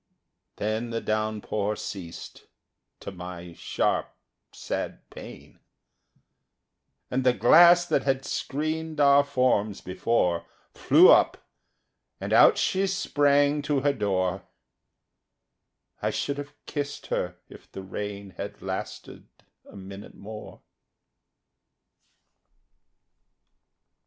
Then 0.55 0.89
the 0.89 0.99
downpour 0.99 1.75
ceased, 1.75 2.47
to 3.01 3.11
my 3.11 3.53
sharp 3.53 4.11
sad 4.51 5.07
pain, 5.11 5.59
And 7.11 7.23
the 7.23 7.33
glass 7.33 7.85
that 7.85 8.01
had 8.01 8.25
screened 8.25 8.99
our 8.99 9.23
forms 9.23 9.79
before 9.79 10.47
Flew 10.73 11.11
up, 11.11 11.45
and 12.19 12.33
out 12.33 12.57
she 12.57 12.87
sprang 12.87 13.61
to 13.61 13.81
her 13.81 13.93
door: 13.93 14.47
I 16.01 16.09
should 16.09 16.39
have 16.39 16.55
kissed 16.65 17.05
her 17.13 17.37
if 17.47 17.71
the 17.71 17.83
rain 17.83 18.31
Had 18.37 18.59
lasted 18.63 19.27
a 19.69 19.75
minute 19.75 20.15
more. 20.15 20.61